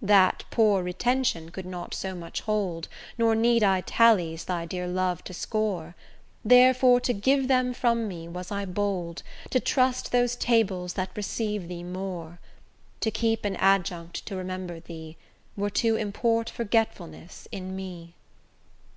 [0.00, 2.86] That poor retention could not so much hold,
[3.18, 5.96] Nor need I tallies thy dear love to score;
[6.44, 11.66] Therefore to give them from me was I bold, To trust those tables that receive
[11.66, 12.38] thee more:
[13.00, 15.16] To keep an adjunct to remember thee
[15.56, 18.14] Were to import forgetfulness in me.